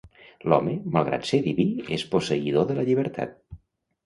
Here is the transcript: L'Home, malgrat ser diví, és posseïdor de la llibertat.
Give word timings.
L'Home, 0.53 0.71
malgrat 0.95 1.27
ser 1.31 1.39
diví, 1.49 1.67
és 1.99 2.07
posseïdor 2.15 2.67
de 2.73 2.79
la 2.81 2.87
llibertat. 2.89 3.39